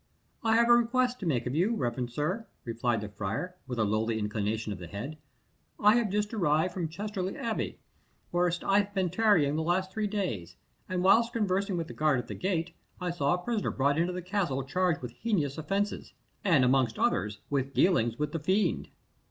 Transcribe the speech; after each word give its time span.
"I 0.43 0.55
have 0.55 0.67
a 0.67 0.71
request 0.73 1.19
to 1.19 1.27
make 1.27 1.45
of 1.45 1.53
you, 1.53 1.75
reverend 1.75 2.09
sir," 2.09 2.47
replied 2.65 3.01
the 3.01 3.09
friar, 3.09 3.55
with 3.67 3.77
a 3.77 3.83
lowly 3.83 4.17
inclination 4.17 4.73
of 4.73 4.79
the 4.79 4.87
head. 4.87 5.19
"I 5.79 5.95
have 5.97 6.09
just 6.09 6.33
arrived 6.33 6.73
from 6.73 6.89
Chertsey 6.89 7.37
Abbey, 7.37 7.77
whither 8.31 8.65
I 8.65 8.79
have 8.79 8.95
been 8.95 9.11
tarrying 9.11 9.51
for 9.51 9.57
the 9.57 9.61
last 9.61 9.91
three 9.91 10.07
days, 10.07 10.55
and 10.89 11.03
while 11.03 11.27
conversing 11.29 11.77
with 11.77 11.85
the 11.87 11.93
guard 11.93 12.17
at 12.17 12.27
the 12.27 12.33
gate, 12.33 12.73
I 12.99 13.11
saw 13.11 13.35
a 13.35 13.43
prisoner 13.43 13.69
brought 13.69 13.99
into 13.99 14.11
the 14.13 14.23
castle 14.23 14.63
charged 14.63 15.03
with 15.03 15.11
heinous 15.21 15.59
offences, 15.59 16.13
and 16.43 16.65
amongst 16.65 16.97
others, 16.97 17.41
with 17.51 17.71
dealings 17.75 18.17
with 18.17 18.31
the 18.31 18.39
fiend." 18.39 18.89